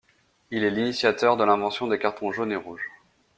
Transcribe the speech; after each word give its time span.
Il 0.49 0.63
est 0.63 0.71
l'initiateur 0.71 1.37
de 1.37 1.43
l'invention 1.43 1.85
des 1.85 1.99
cartons 1.99 2.31
jaunes 2.31 2.51
et 2.51 2.55
rouges. 2.55 2.89